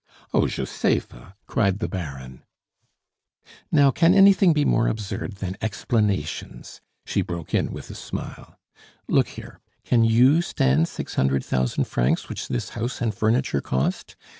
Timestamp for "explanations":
5.61-6.81